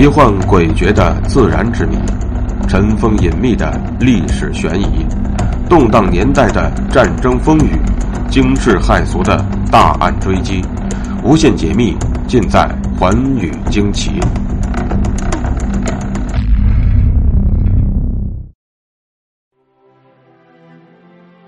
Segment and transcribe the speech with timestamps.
[0.00, 1.96] 奇幻诡谲的自然之谜，
[2.68, 5.04] 尘封隐秘的历史悬疑，
[5.68, 7.72] 动荡年代的战争风雨，
[8.30, 10.62] 惊世骇俗的大案追击，
[11.24, 11.96] 无限解密
[12.28, 14.20] 尽在《寰宇惊奇》。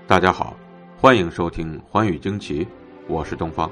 [0.05, 0.57] 大家好，
[0.97, 2.65] 欢迎收听《寰宇惊奇》，
[3.07, 3.71] 我是东方。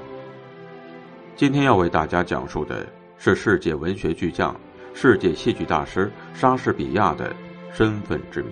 [1.36, 2.86] 今天要为大家讲述的。
[3.22, 4.56] 是世界文学巨匠、
[4.92, 7.34] 世界戏剧大师莎士比亚的
[7.72, 8.50] 身份之谜。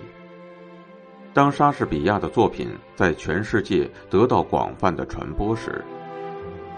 [1.33, 5.83] 当莎士比亚的作品在全世界得到广泛的传播时，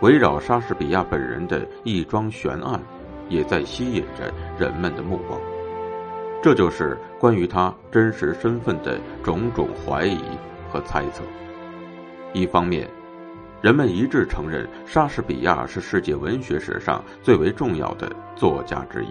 [0.01, 2.81] 围绕莎士比亚本人的一桩悬案，
[3.29, 5.39] 也在吸引着人们的目光。
[6.43, 10.19] 这就是关于他真实身份的种种怀疑
[10.69, 11.23] 和猜测。
[12.33, 12.89] 一方面，
[13.61, 19.09] 人们一致承认，莎士比亚是世界文学史上最为重要的作家之一，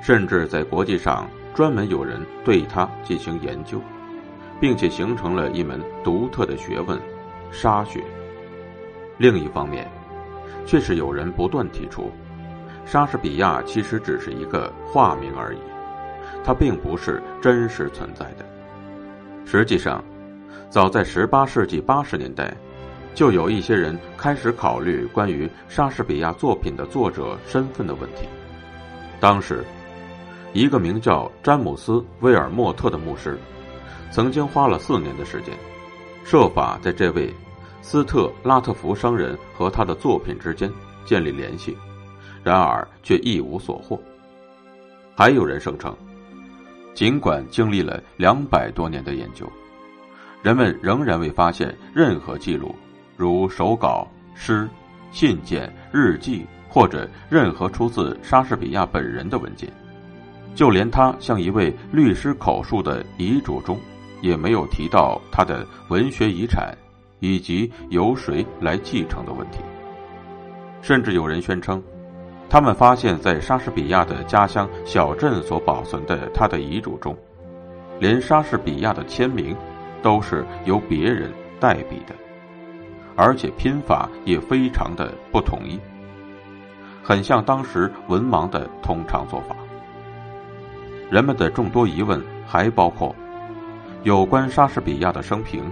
[0.00, 3.80] 甚至在国际上专门有人对他进行研究，
[4.60, 6.98] 并且形成了一门独特的学问——
[7.50, 8.02] 莎学。
[9.16, 9.90] 另一方面，
[10.64, 12.10] 却是有人不断提出，
[12.84, 15.58] 莎士比亚其实只是一个化名而已，
[16.44, 18.44] 他并不是真实存在的。
[19.44, 20.04] 实际上，
[20.70, 22.54] 早在十八世纪八十年代。
[23.14, 28.28] 就有一些人开始考虑关于莎士比亚作品的作者身份的问题。
[29.18, 29.64] 当时，
[30.52, 33.38] 一个名叫詹姆斯·威尔莫特的牧师，
[34.10, 35.54] 曾经花了四年的时间，
[36.24, 37.32] 设法在这位
[37.82, 40.70] 斯特拉特福商人和他的作品之间
[41.04, 41.76] 建立联系，
[42.42, 44.00] 然而却一无所获。
[45.14, 45.94] 还有人声称，
[46.94, 49.46] 尽管经历了两百多年的研究，
[50.42, 52.74] 人们仍然未发现任何记录。
[53.16, 54.68] 如手稿、诗、
[55.10, 59.68] 信件、日记，或者任何出自莎士比亚本人的文件，
[60.58, 63.78] 就连他向一位律师口述的遗嘱中，
[64.20, 66.76] 也没有提到他的文学遗产
[67.20, 69.60] 以及由谁来继承的问题。
[70.82, 71.80] 甚至有人宣称，
[72.50, 77.16] 他们发现，在莎士比亚的家乡小镇所保存的他的遗嘱中，
[78.00, 79.56] 连莎士比亚的签名
[80.02, 82.12] 都是由别人代笔的。
[83.14, 85.78] 而且拼法也非常的不统一，
[87.00, 89.54] 很像当时文盲的通常做法。
[91.10, 93.14] 人们的众多疑问还包括，
[94.02, 95.62] 有关莎士比亚的生平，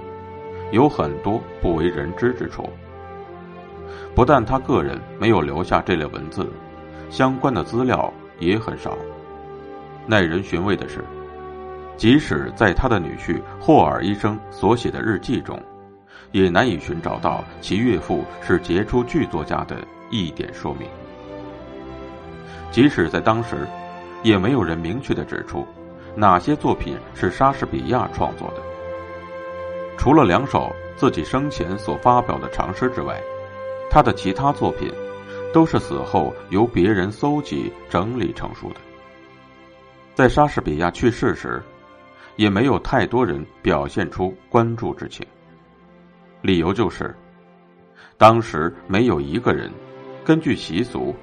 [0.72, 2.68] 有很多不为人知之处。
[4.14, 6.50] 不但他个人没有留下这类文字，
[7.10, 8.96] 相关的资料也很少。
[10.06, 11.04] 耐人寻味的是，
[11.96, 15.60] 即使在他的女婿霍尔医生所写的日记中。
[16.32, 19.76] 也难以寻找到其岳父是杰出剧作家的
[20.10, 20.86] 一点说明。
[22.70, 23.66] 即使在当时，
[24.22, 25.66] 也没有人明确的指出
[26.14, 28.62] 哪些作品是莎士比亚创作的。
[29.96, 33.20] 除了两首自己生前所发表的长诗之外，
[33.90, 34.92] 他的其他作品
[35.52, 38.76] 都是死后由别人搜集整理成书的。
[40.14, 41.62] 在莎士比亚去世时，
[42.36, 45.26] 也没有太多人表现出关注之情。
[46.42, 47.14] 理由就是，
[48.16, 49.70] 当时没有一个人
[50.24, 51.14] 根据习俗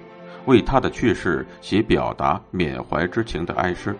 [0.46, 3.96] 为他的去世写表达缅怀之情的哀诗，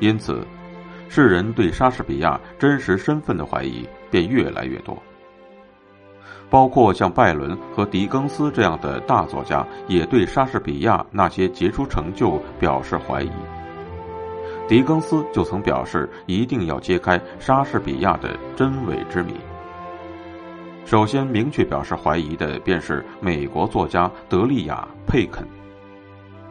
[0.00, 0.46] 因此，
[1.08, 4.96] 世人对莎士比亚真实身份的怀疑便越来越多。
[6.48, 13.30] 包括像拜伦和狄更斯这样的大作家，也对莎士比亚那些杰出成就表示怀疑。
[14.68, 19.34] 狄更斯就曾表示，一定要揭开莎士比亚的真伪之谜。
[20.86, 25.44] 首先明确表示怀疑的便是美国作家德利亚·佩肯，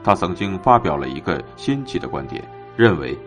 [0.04, 2.44] 他曾经发表了一个新奇的观点，
[2.76, 3.18] 认为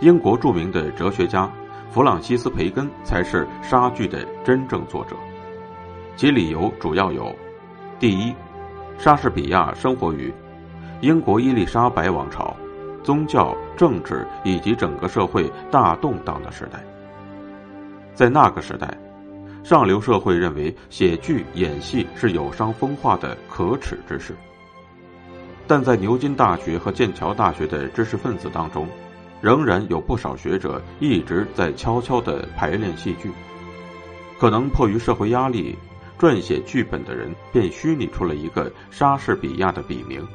[0.00, 1.48] 英国著名的哲学家
[1.92, 5.14] 弗朗西斯·培根才是莎剧的真正作者。
[6.16, 7.32] 其理由主要有：
[8.00, 8.34] 第一，
[8.98, 10.34] 莎士比亚生活于
[11.02, 12.56] 英国伊丽莎白王朝，
[13.04, 16.84] 宗教、政治以及整个社会大动荡的时代，
[18.12, 18.88] 在那个时代。
[19.64, 24.34] 上流社会认为写剧演戏是有伤风化的可耻之事，
[25.66, 28.88] 但在牛津大学和剑桥大学的知识分子当中，
[29.40, 33.30] 仍然有不少学者一直在悄悄的排练戏剧。
[34.38, 35.76] 可能迫于社会压力，
[36.18, 40.26] 撰写剧本的人便虚拟出了一个莎士比亚的笔名。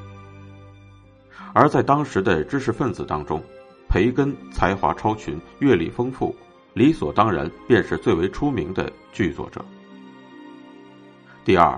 [1.53, 3.43] 而在当时的知识分子当中，
[3.89, 6.33] 培根才华超群，阅历丰富。
[6.77, 9.65] 理所当然，便是最为出名的剧作者。
[11.43, 11.75] 第二，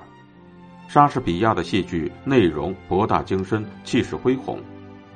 [0.90, 4.60] 莎士比亚的戏剧内容博大精深，气势恢宏，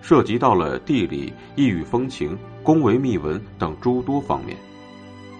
[0.02, 4.56] 涉及到了地理、异域风情、宫闱秘闻等诸多方面。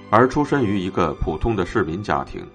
[0.10, 2.46] 而出身于一个普通的市民家庭，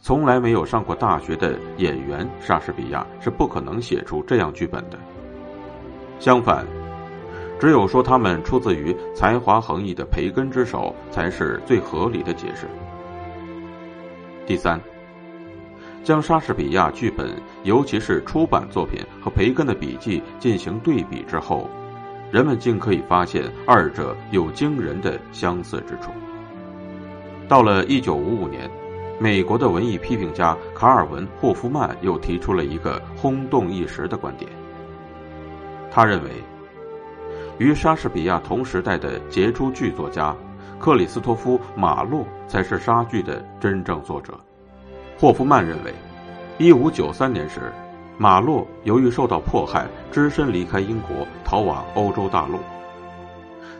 [0.00, 4.96] 从来没有上过大学的演员莎士比亚是不可能写出这样剧本的。
[6.20, 6.64] 相反，
[7.58, 12.66] 只有说他们出自于才华横溢的培根之手，才是最合理的解释。
[14.46, 14.78] 第三，
[16.02, 17.30] 将莎士比亚剧本，
[17.62, 21.70] 尤其是出版作品和培根的笔记进行对比之后，
[22.30, 26.10] 人们竟可以发现二者有惊人的相似之处。
[27.48, 28.70] 到了一九五五年，
[29.18, 34.50] 美国的文艺批评家卡尔文·霍夫曼又提出了一个轰动一时的观点。
[35.90, 36.30] 他认为，
[37.58, 40.34] 与莎士比亚同时代的杰出剧作家
[40.78, 44.38] 克里斯托夫·马洛才是莎剧的真正作者。
[45.16, 45.94] 霍夫曼认为，
[46.58, 47.72] 一五九三年时，
[48.18, 52.58] 马洛由于受到迫害，只身离开英国，逃往欧洲大陆。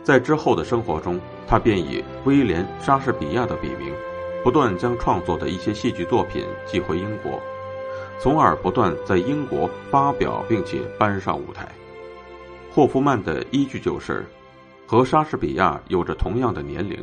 [0.03, 3.93] 在之后的生活中，他便以威廉·莎士比亚的笔名，
[4.43, 7.39] 不断将创作的一些戏剧作品寄回英国，
[8.19, 11.67] 从而不断在英国发表并且搬上舞台。
[12.75, 14.25] 霍夫曼的依据就是，
[14.85, 17.01] 和莎士比亚有着同样的年龄，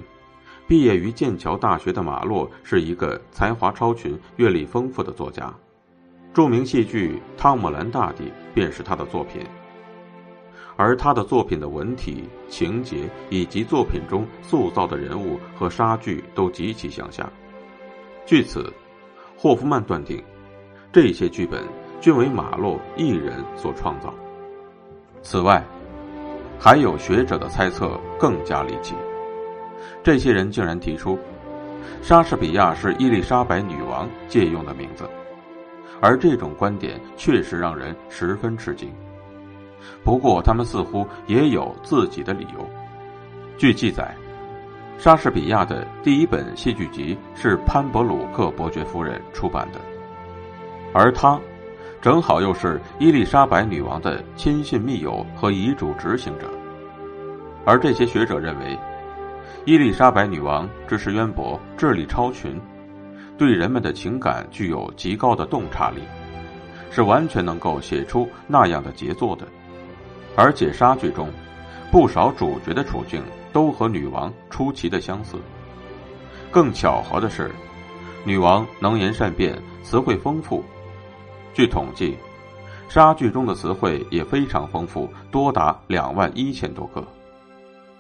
[0.69, 5.50] 毕业于剑桥大学的马洛是一个才华超群、阅历丰富的作家，
[6.34, 9.40] 著名戏剧《汤姆兰大帝》便是他的作品。
[10.76, 17.26] 而他的作品的文体、情节以及作品中塑造的人物和莎剧都极其相像。
[18.26, 18.70] 据此，
[19.38, 20.22] 霍夫曼断定，
[20.92, 21.64] 这些剧本
[21.98, 24.12] 均为马洛一人所创造。
[25.22, 25.64] 此外，
[26.58, 28.94] 还有学者的猜测更加离奇。
[30.02, 31.19] 这些人竟然提出，
[32.02, 35.08] 莎士比亚是伊丽莎白女王借用的名字，
[36.00, 38.92] 而这种观点确实让人十分吃惊。
[40.04, 42.69] 不过，他们似乎也有自己的理由。
[43.56, 44.14] 据记载，
[44.98, 49.80] 莎士比亚的第一本戏剧集是潘伯鲁克伯爵夫人出版的，
[50.92, 51.40] 而他
[52.02, 56.50] 正好又是伊丽莎白女王的亲信密友和遗嘱执行者。
[57.64, 58.76] 而这些学者认为，
[59.66, 62.60] 伊丽莎白女王知识渊博、智力超群，
[63.38, 66.02] 对人们的情感具有极高的洞察力，
[66.90, 69.46] 是完全能够写出那样的杰作的。
[70.34, 71.31] 而且莎剧中，
[71.93, 73.22] 不少主角的处境
[73.52, 75.37] 都和女王出奇的相似。
[76.50, 77.48] 更巧合的是，
[78.25, 80.64] 女王能言善辩，词汇丰富。
[81.54, 82.16] 据统计，
[82.88, 87.06] 莎剧中的词汇也非常丰富，多达两万一千多个。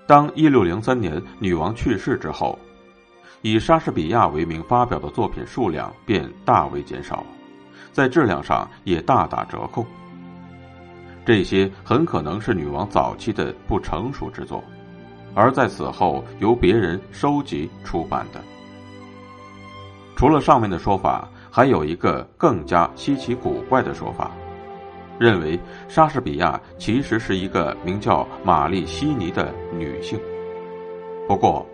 [0.06, 2.58] 当一六零三年女王去世之后，
[3.42, 7.24] 以莎士比亚为名发表的作品数量便大为减少，
[7.92, 9.84] 在质量上也大打折扣。
[11.24, 14.62] 这些很可能是女王早期的不成熟之作，
[15.34, 18.40] 而在此后由别人收集出版的。
[20.16, 24.30] 除了上面的说法，还有一个更加稀奇古怪的说法，
[25.18, 30.18] 认为莎士比亚其实是一个名叫玛丽西尼的女性。
[31.28, 31.66] 不过，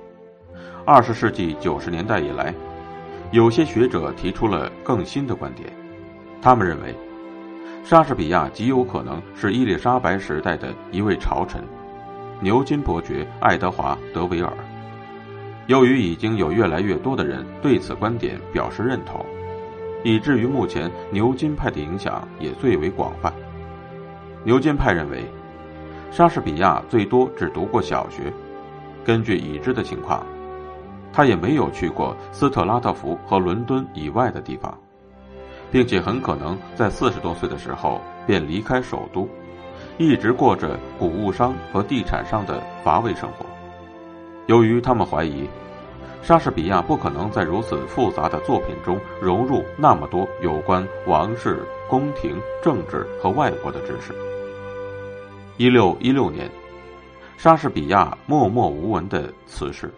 [0.84, 2.52] 二十世纪九十年代以来，
[3.30, 5.72] 有些学者提出了更新的观点，
[6.42, 6.92] 他们认为。
[7.84, 11.62] 莎士比亚极有可能是伊丽莎白时代的一位朝臣，
[12.40, 14.52] 牛津伯爵爱德华·德维尔。
[15.68, 19.24] 由于已经有越来越多的人对此观点表示认同，
[20.04, 23.32] 以至于目前牛津派的影响也最为广泛。
[24.44, 25.24] 牛津派认为，
[26.10, 28.32] 莎士比亚最多只读过小学，
[29.04, 30.24] 根据已知的情况，
[31.12, 34.76] 他也没有去过斯特拉特福和伦敦以外的地方。
[35.70, 39.28] 并且很可能在四十多岁的时候便离开首都，
[39.98, 43.44] 一直过着谷物商和地产商的乏味生活。
[44.46, 45.46] 由于他们怀疑，
[46.22, 54.12] 莎士比亚不可能在如此复杂的作品中融入那么多有关王室、宫廷、政治和外国的知识。
[55.56, 56.50] 一六一六年，
[57.36, 59.92] 莎士比亚默默无闻的辞世。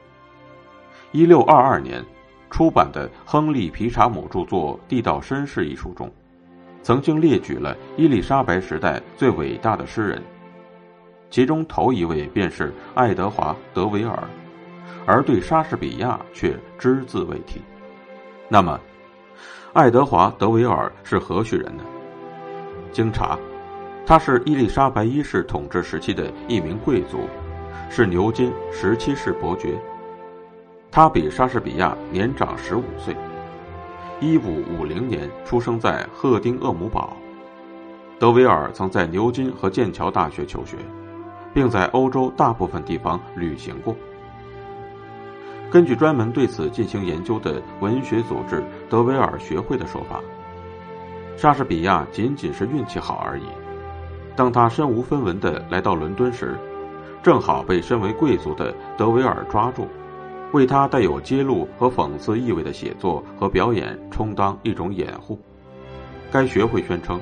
[1.12, 2.04] 一六二二年。
[2.52, 6.10] 出版的亨利·皮查姆著作《地道绅士》一书中，
[6.82, 10.20] 曾经列举了伊丽莎白时代最伟大的诗人，
[11.30, 14.24] 其中头一位便是爱德华·德维尔，
[15.06, 17.60] 而对莎士比亚却只字未提。
[18.48, 18.78] 那么，
[19.72, 21.84] 爱德华·德维尔是何许人呢？
[22.92, 23.38] 经查，
[24.04, 27.28] 他是伊丽莎白一世统治时期的一名贵族，
[27.88, 29.78] 是牛津十七世伯爵。
[30.90, 33.16] 他比莎士比亚年长十五岁。
[34.18, 37.16] 一五五零年出生在赫丁厄姆堡。
[38.18, 40.76] 德维尔曾在牛津和剑桥大学求学，
[41.54, 43.96] 并在欧洲大部分地方旅行过。
[45.70, 50.20] 根据专门对此进行研究的文学组织德维尔学会的说法，
[51.36, 53.44] 莎士比亚仅仅是运气好而已。
[54.34, 56.58] 当他身无分文的来到伦敦时，
[57.22, 59.86] 正好被身为贵族的德维尔抓住，
[60.52, 65.38] 为他带有揭露和讽刺意味的写作和表演充当一种掩护。
[66.32, 67.20] 该学会宣称，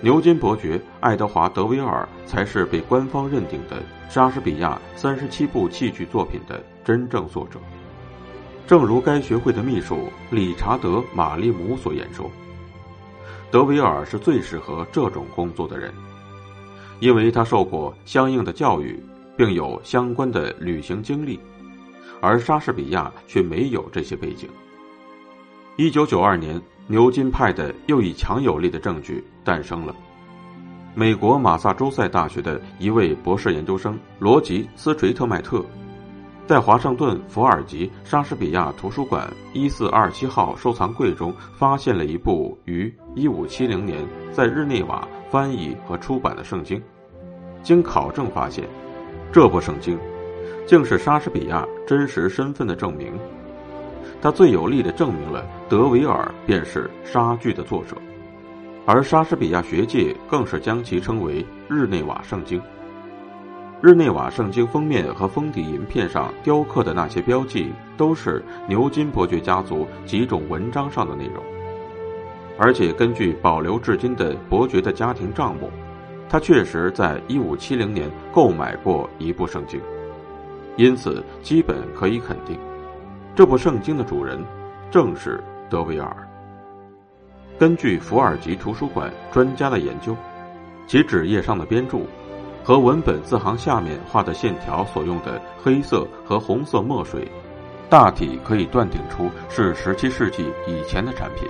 [0.00, 7.60] 牛津伯爵爱德华·德维尔才是被官方认定的莎士比亚三十七部戏剧作品的真正作者。
[8.66, 12.28] 正如该学会的秘书理查德·马利姆所言说，
[13.48, 15.94] 德维尔是最适合这种工作的人，
[16.98, 19.00] 因为他受过相应的教育，
[19.36, 21.38] 并有相关的旅行经历，
[22.20, 24.48] 而莎士比亚却没有这些背景。
[25.76, 29.94] 一九九二年，牛津派的又一强有力的证据诞生了：
[30.92, 35.64] 美国马萨诸塞大学的一位博士研究生罗吉·斯垂特迈特。
[36.46, 46.80] 在华盛顿福尔吉莎士比亚图书馆一四二七号收藏柜中，发现了一部于一五七零年在日内瓦翻译和出版的圣经。
[47.64, 48.64] 经考证发现，
[49.32, 49.98] 这部圣经
[50.68, 53.12] 竟是莎士比亚真实身份的证明。
[54.22, 57.96] 它最有力的证明了德维尔便是莎剧的作者，
[58.86, 62.62] 而莎士比亚学界更是将其称为日内瓦圣经。
[63.82, 71.44] 日内瓦圣经封面和封底银片上雕刻的那些标记，都是牛津伯爵家族几种文章上的内容。
[72.58, 75.70] 而且根据保留至今的伯爵的家庭账目，
[76.26, 79.78] 他确实在1570年购买过一部圣经，
[80.76, 82.58] 因此基本可以肯定，
[83.34, 84.42] 这部圣经的主人
[84.90, 86.16] 正是德维尔。
[87.58, 90.16] 根据福尔吉图书馆专家的研究，
[90.86, 92.00] 其纸页上的编著。
[92.66, 97.30] 和文本字行下面画的线条所用的黑色和红色墨水，
[97.88, 101.48] 大体可以断定出是十七世纪以前的产品。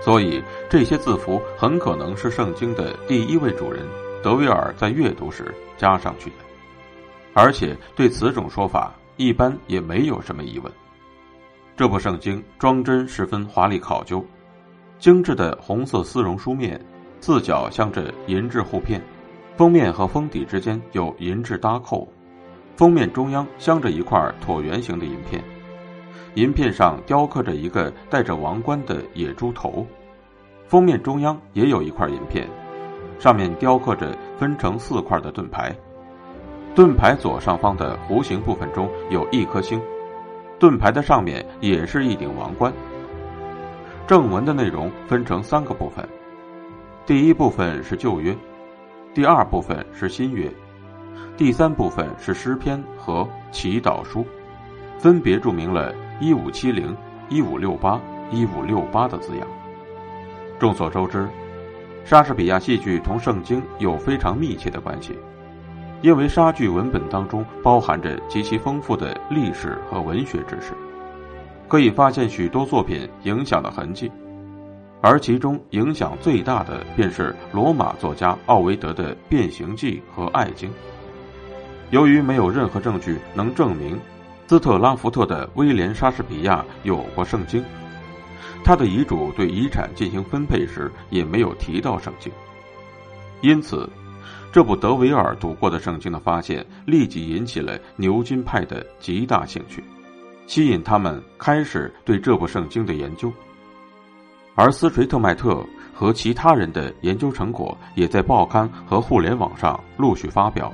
[0.00, 3.86] 所以这些字符很可能是圣经的第一位主人
[4.22, 6.36] 德维尔在阅读时加上去的，
[7.34, 10.72] 而且对此种说法一般也没有什么疑问。
[11.76, 14.24] 这部圣经装帧十分华丽考究，
[14.98, 16.80] 精致的红色丝绒书面，
[17.20, 18.98] 四角镶着银质护片。
[19.56, 22.06] 封面和封底之间有银质搭扣，
[22.76, 25.42] 封面中央镶着一块椭圆形的银片，
[26.34, 29.86] 银片上雕刻着一个戴着王冠的野猪头。
[30.66, 32.46] 封面中央也有一块银片，
[33.18, 35.74] 上面雕刻着分成四块的盾牌，
[36.74, 39.80] 盾牌左上方的弧形部分中有一颗星，
[40.58, 42.70] 盾牌的上面也是一顶王冠。
[44.06, 46.06] 正文的内容分成三个部分，
[47.06, 48.36] 第一部分是旧约。
[49.16, 50.46] 第二部分是新约，
[51.38, 54.26] 第三部分是诗篇和祈祷书，
[54.98, 56.94] 分别注明了一五七零、
[57.30, 57.98] 一五六八、
[58.30, 59.48] 一五六八的字样。
[60.58, 61.26] 众所周知，
[62.04, 65.18] 莎士比亚戏剧同圣经有非常密切的关系，
[66.02, 70.74] 因为莎剧文本当中包含着极其丰富的历史和文学知识，
[71.68, 74.12] 可以发现许多作品影响的痕迹。
[75.02, 80.68] 而其中影响最大的便是罗马作家奥维德的《变形记》和《爱经》。
[81.90, 83.96] 由于没有任何证据能证明
[84.48, 87.62] 斯特拉福特的威廉·莎士比亚有过圣经，
[88.64, 92.32] 他的遗嘱对遗产进行分配时也没有提到圣经。
[93.42, 93.88] 因此，
[94.50, 99.84] 这部德维尔读过的圣经的发现立即引起了牛津派的极大兴趣，
[100.46, 103.32] 吸引他们开始对这部圣经的研究。
[104.56, 110.72] 而斯垂特迈特和其他人的研究成果也在报刊和互联网上陆续发表，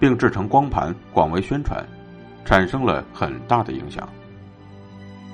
[0.00, 1.86] 并制成光盘广为宣传，
[2.44, 4.08] 产生了很大的影响。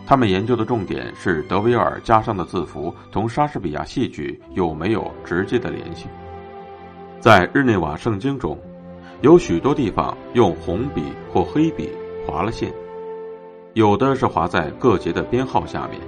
[0.07, 6.09] 他们研究的重点是德维尔加上的字符同莎士比亚戏剧有没有直接的联系。
[7.21, 8.57] 在日内瓦圣经中，
[9.23, 11.03] 有许多地方用红笔
[11.33, 11.91] 或黑笔
[12.27, 12.71] 划了线，
[13.73, 15.99] 有的是划在各节的编号下面。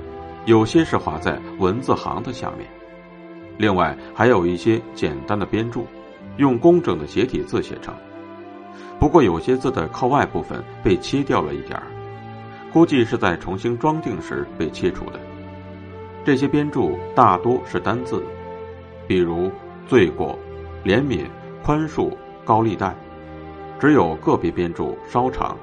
[0.46, 2.66] 有些是划在文字行的下面，
[3.58, 5.86] 另外还有一些简单的编注，
[6.38, 7.94] 用工整的斜体字写成。
[8.98, 11.86] 不过有些字的靠外部分被切掉了一点儿，
[12.72, 15.20] 估计是在重新装订时被切除的。
[16.24, 18.22] 这些编注大多是单字，
[19.06, 19.50] 比如
[19.86, 20.38] 罪过、
[20.84, 21.26] 怜悯、
[21.62, 22.10] 宽恕、
[22.44, 22.94] 高利贷，
[23.78, 25.56] 只有个别编注稍长，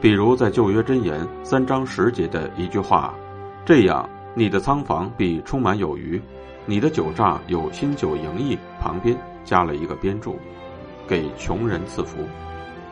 [0.00, 3.14] 比如在旧约箴言三章十节的一句话。
[3.66, 6.22] 这样，你的仓房必充满有余，
[6.66, 8.56] 你的酒榨有新酒盈溢。
[8.80, 10.36] 旁边加了一个编注，
[11.08, 12.18] 给穷人赐福。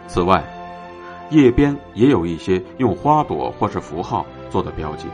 [0.09, 0.43] 此外，
[1.31, 5.07] 页边也有一些用花朵或是符号做的标记。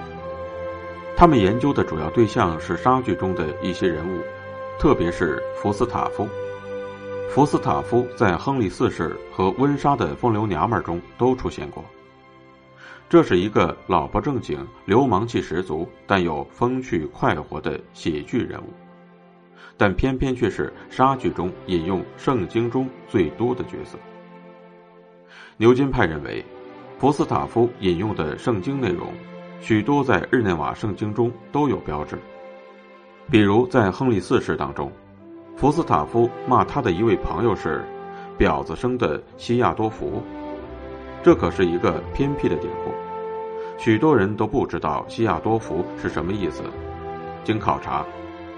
[1.14, 4.23] 他们研究的主要对象是莎剧中的一些人物，
[4.79, 6.26] 特别是福斯塔夫。
[7.29, 11.85] 福斯塔夫在亨利四世和温莎的风流娘们中都出现过。
[13.11, 18.67] 这是一个老不正经、流氓气十足，但又风趣快活的喜剧人物，
[19.76, 23.99] 但偏偏却是莎剧中引用圣经中最多的角色。
[25.57, 26.45] 牛津派认为，
[27.00, 29.09] 福斯塔夫引用的圣经内容，
[29.61, 32.17] 许多在日内瓦圣经中都有标志。
[33.29, 34.88] 比如在亨利四世当中，
[35.57, 37.85] 福斯塔夫骂他的一位朋友是
[38.38, 40.23] “婊子生的西亚多福”。
[41.23, 42.91] 这可是一个偏僻的典故，
[43.77, 46.62] 许多人都不知道西亚多福是什么意思。
[47.45, 48.07] 经考察，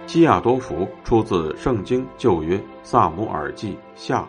[0.07, 4.21] 西亚多福出自《圣经·旧约·萨姆尔记下》，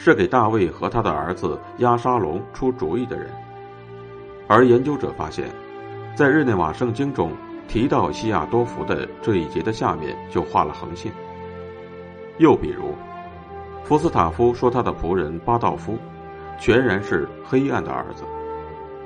[0.00, 3.28] 是给大卫和他的儿子押沙龙出主意的人。
[4.46, 5.50] 而研究者发现，
[6.14, 7.32] 在日内瓦圣经中
[7.66, 11.12] 提到西亚多福的这一节的下面就画了横线。
[12.38, 12.94] 又比如，
[13.82, 15.98] 福斯塔夫说他的仆人巴道夫。
[16.58, 18.24] 全然是黑暗的儿子，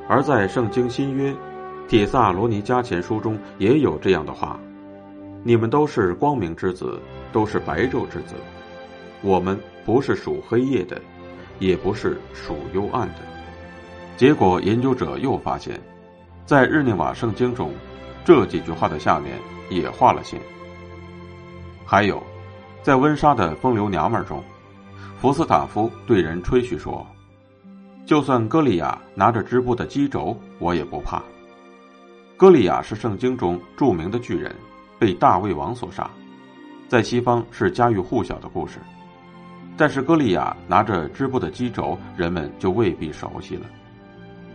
[0.09, 1.31] 而在《圣经新约·
[1.87, 4.59] 铁萨罗尼迦前书》中也有这样的话
[5.45, 6.99] ：“你们都是光明之子，
[7.33, 8.35] 都是白昼之子。
[9.21, 11.01] 我们不是属黑夜的，
[11.59, 13.17] 也不是属幽暗的。”
[14.17, 15.81] 结果，研究者又发现，
[16.45, 17.73] 在日内瓦圣经中，
[18.25, 20.41] 这几句话的下面也画了线。
[21.85, 22.23] 还有，
[22.83, 24.43] 在温莎的风流娘们中，
[25.19, 27.07] 福斯塔夫对人吹嘘说。
[28.05, 31.23] 就算歌利亚拿着织布的机轴，我也不怕。
[32.37, 34.55] 歌利亚是圣经中著名的巨人，
[34.99, 36.11] 被大卫王所杀，
[36.89, 38.81] 在西方是家喻户晓的故事。
[39.77, 43.67] 但是歌利亚拿着织布的机轴，人们就未必熟悉了。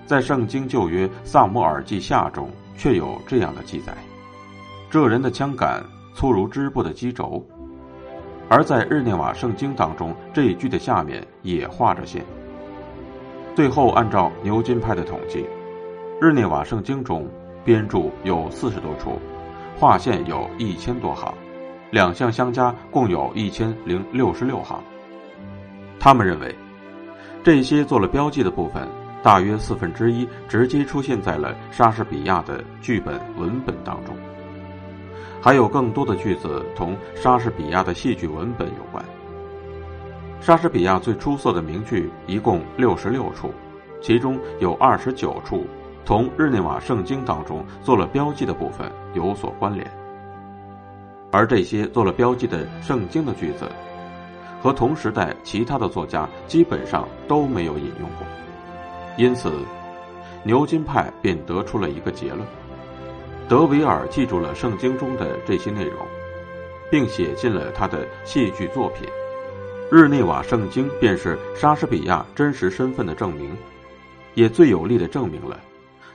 [0.06, 3.98] 在圣经旧约萨姆尔记下中，却有这样的记载：
[4.90, 5.84] 这人的枪杆
[6.14, 7.44] 粗如织布的机轴。
[8.50, 12.24] 而在日内瓦圣经当中，这一句的下面也画着线。
[13.58, 15.43] 最后，按照牛津派的统计，
[16.22, 17.28] 日内瓦圣经中
[17.65, 19.20] 编注有四十多处，
[19.80, 21.34] 划线有一千多行，
[21.89, 24.80] 两项相加共有一千零六十六行。
[26.00, 26.56] 他们认为，
[27.43, 28.88] 这些做了标记的部分，
[29.24, 34.15] 大约四分之一直接出现在了莎士比亚的剧本文本当中，
[35.41, 39.04] 还有更多的句子同莎士比亚的戏剧文本有关。
[40.48, 43.54] 莎士比亚最出色的名句一共六十六处，
[44.02, 45.68] 其中有二十九处
[46.06, 49.86] 同日内瓦圣经当中做了标记的部分有所关联，
[51.34, 53.70] 而这些做了标记的圣经的句子，
[54.62, 58.26] 和同时代其他的作家基本上都没有引用过，
[59.18, 59.52] 因此，
[60.44, 62.40] 牛津派便得出了一个结论：
[63.50, 66.06] 德维尔记住了圣经中的这些内容，
[66.90, 69.06] 并写进了他的戏剧作品。
[69.89, 73.56] 日内瓦圣经便是莎士比亚真实身份的证明，
[74.34, 75.58] 也最有力的证明了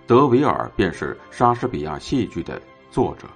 [0.06, 3.26] 德维尔便是莎士比亚戏剧的作者。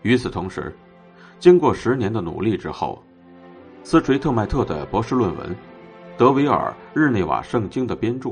[0.00, 0.74] 与此同时，
[1.38, 3.04] 经过十年的努力之后，
[3.84, 5.50] 斯垂特迈特的博士论文
[6.16, 8.30] 《德维尔日内瓦圣经的编著》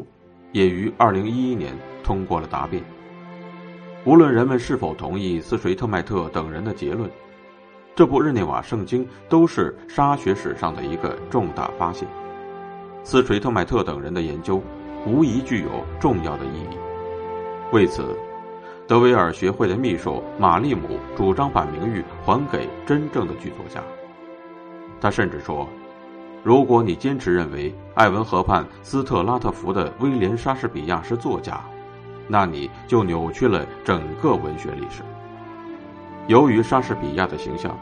[0.53, 2.83] 也于二零一一年通过了答辩。
[4.07, 7.11] 无论人们是否同意斯垂特迈特等人的结论。
[7.97, 12.09] 这部日内瓦圣经都是沙学史上的一个重大发现，
[13.05, 14.61] 斯垂特迈特等人的研究
[15.07, 16.77] 无疑具有重要的意义。
[17.71, 18.05] 为此，
[18.89, 23.81] 德维尔学会的秘书玛丽姆主张把名誉还给真正的剧作家。
[25.01, 25.69] 他甚至说
[26.43, 31.61] ：“如果你坚持认为艾文河畔斯特拉特福的威廉莎士比亚是作家，
[32.27, 35.05] 那你就扭曲了整个文学历史。”
[36.27, 37.79] 由于莎士比亚的形象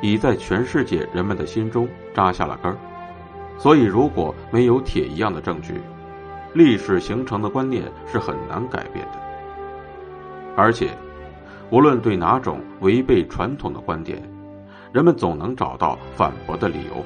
[0.00, 2.76] 已在全世界人们的心中扎下了根儿，
[3.58, 5.74] 所以如果没有铁一样的证据，
[6.54, 9.18] 历史形成的观念是很难改变的。
[10.56, 10.90] 而且，
[11.70, 14.22] 无论对哪种违背传统的观点，
[14.90, 17.04] 人们总能找到反驳的理由。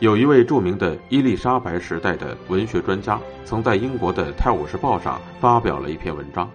[0.00, 6.50] 有一位著名的伊丽莎白时代的文学专家，曾在英国的《泰晤士报》上发表了一篇文章。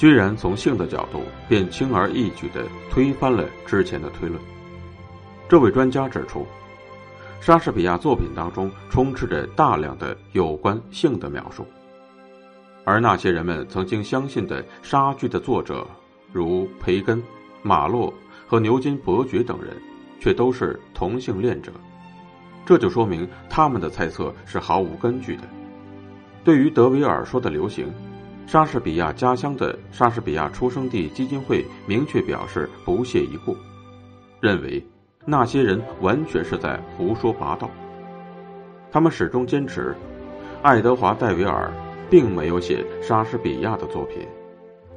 [0.00, 4.40] 居然从性的角度便轻而易举地推翻了之前的推论。
[5.46, 6.46] 这位专家指出，
[7.38, 11.66] 莎士比亚作品当中充斥着大量的有关性的描述，
[12.82, 15.86] 而那些人们曾经相信的莎剧的作者，
[16.32, 17.22] 如培根、
[17.62, 18.10] 马洛
[18.46, 19.76] 和牛津伯爵等人，
[20.18, 21.70] 却都是同性恋者。
[22.64, 25.42] 这就说明他们的猜测是毫无根据的。
[26.42, 27.92] 对于德维尔说的流行，
[28.50, 33.56] 莎士比亚家乡的莎士比亚出生地基金会明确表示不屑一顾，
[34.40, 34.84] 认为
[35.24, 37.70] 那些人完全是在胡说八道。
[38.90, 39.94] 他们始终坚持，
[40.62, 41.72] 爱德华·戴维尔
[42.10, 44.26] 并没有写莎士比亚的作品，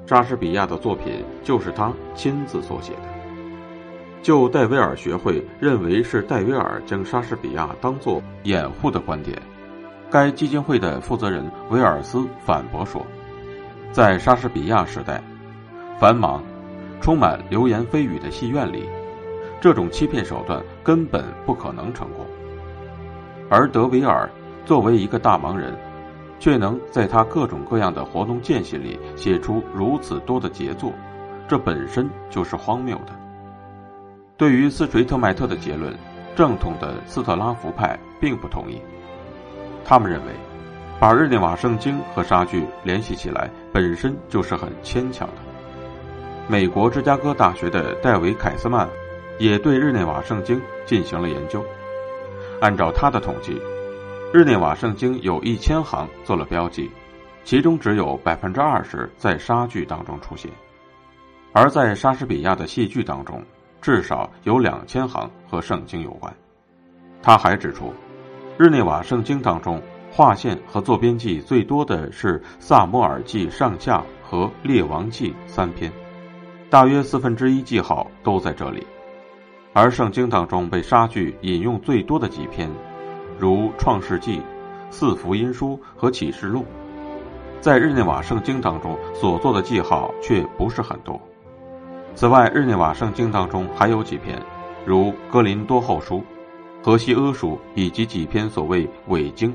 [0.08, 3.02] 莎士比亚的作品就是他亲自所写的。
[4.24, 9.40] 就戴维尔学会认为是戴维尔将莎士比亚当作掩护的观点，
[10.10, 13.06] 该基金会的负责人维尔斯反驳说，
[13.94, 15.22] 在莎士比亚时代，
[16.00, 16.44] 繁忙、
[17.00, 18.90] 充满流言蜚语的戏院里，
[19.62, 22.26] 这种欺骗手段根本不可能成功。
[23.52, 24.28] 而德维尔
[24.66, 25.78] 作为一个大忙人，
[26.40, 30.92] 却能在他各种各样的活动间隙里写出如此多的杰作，
[31.48, 33.14] 这本身就是荒谬的。
[34.38, 35.94] 对于斯垂特迈特的结论，
[36.36, 38.82] 正统的斯特拉福派并不同意。
[39.86, 40.34] 他们认为，
[41.04, 45.34] 把日内瓦圣经和莎剧联系起来本身就是很牵强的。
[46.48, 48.88] 美国芝加哥大学的戴维·凯斯曼
[49.38, 51.62] 也对日内瓦圣经进行了研究。
[52.62, 53.62] 按照他的统计，
[54.34, 56.90] 日内瓦圣经有一千行做了标记，
[57.44, 60.50] 其中只有百分之二十在莎剧当中出现，
[61.52, 63.44] 而在莎士比亚的戏剧当中。
[63.82, 66.34] 至少有两千行和圣经有关。
[67.22, 67.94] 他还指出，
[68.58, 69.82] 日内瓦圣经当中
[70.16, 75.92] 划线和做编记最多的是《萨摩尔记上下》和《列王记》三篇，
[76.70, 78.86] 大约四分之一记号都在这里。
[79.74, 82.70] 而圣经当中被莎剧引用最多的几篇，
[83.40, 84.38] 如《创世纪》、
[84.92, 86.60] 《四福音书》和《启示录》，
[87.60, 91.20] 在日内瓦圣经当中所做的记号却不是很多。
[92.14, 94.40] 此外，日内瓦圣经当中还有几篇，
[94.86, 96.18] 如《哥林多后书》
[96.84, 99.52] 《荷西阿书》以及几篇所谓伪经，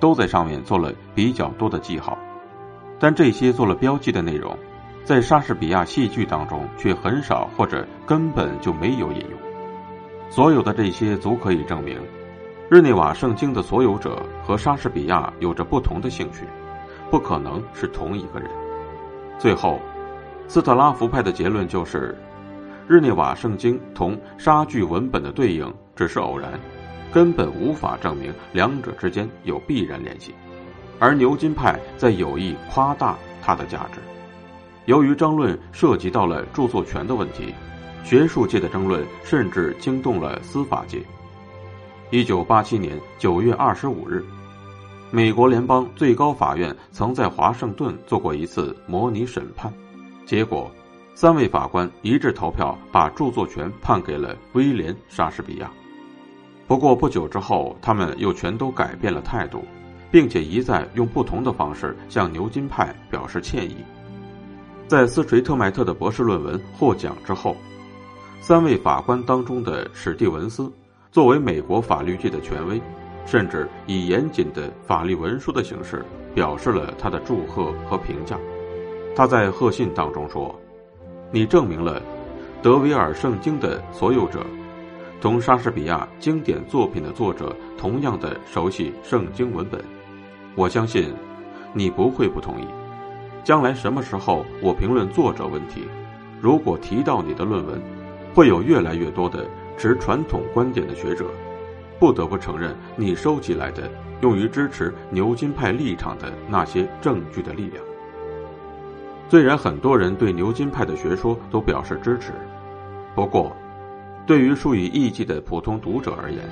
[0.00, 2.18] 都在上面做了比较多的记号。
[2.98, 4.58] 但这些做了标记的内容，
[5.04, 9.38] 在莎士比亚戏剧当中却很少或者根本就没有引用。
[10.28, 12.00] 所有的这些足可以证明，
[12.68, 16.44] 日内瓦圣经的所有者和莎士比亚有着不同的兴趣，
[17.10, 18.50] 不可能是同一个人。
[19.38, 19.78] 最后。
[20.48, 22.12] 斯特拉福派的结论就是，
[22.88, 26.58] 日内瓦圣经同莎剧文本的对应只是偶然，
[27.12, 30.34] 根本无法证明两者之间有必然联系。
[30.98, 34.00] 而牛津派在有意夸大它的价值。
[34.86, 37.54] 由于争论涉及到了著作权的问题，
[38.04, 41.00] 学术界的争论甚至惊动了司法界。
[42.10, 44.24] 一九八七年九月二十五日，
[45.10, 49.72] 美国联邦最高法院曾在华盛顿做过一次模拟审判。
[50.26, 50.70] 结果，
[51.14, 55.70] 三位法官一致投票，把著作权判给了威廉·莎士比亚。
[56.70, 59.64] 不过不久之后，他们又全都改变了态度，
[60.08, 63.78] 并且一再用不同的方式向牛津派表示歉意。
[64.86, 67.56] 在斯垂特迈特的博士论文获奖之后，
[68.40, 70.72] 三位法官当中的史蒂文斯，
[71.10, 72.80] 作为美国法律界的权威，
[73.26, 76.06] 甚至以严谨的法律文书的形式
[76.36, 78.38] 表示了他的祝贺和评价。
[79.16, 80.54] 他在贺信当中说
[81.34, 82.00] ：“你证明了
[82.62, 84.46] 德维尔圣经的所有者，
[85.20, 89.78] 同莎士比亚经典作品的作者同样的熟悉圣经文本。
[90.54, 91.12] 我相信
[91.74, 92.64] 你不会不同意。
[93.44, 95.86] 将来什么时候我评论作者问题，
[96.40, 97.80] 如果提到你的论文，
[98.34, 101.26] 会有越来越多的持传统观点的学者
[101.98, 103.90] 不得不承认你收集来的
[104.22, 107.84] 用于支持牛津派立场的那些证据的力量。”
[109.28, 112.32] 虽然很多人对牛津派的学说都表示支持，
[113.14, 113.54] 不过，
[114.26, 116.42] 对于数以亿计的普通读者而言，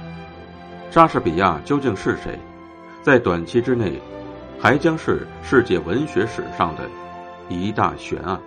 [0.90, 2.38] 莎士比亚究竟是谁，
[3.02, 4.00] 在短期之内，
[4.58, 6.88] 还将是世界文学史上的
[7.48, 8.40] 一大悬案。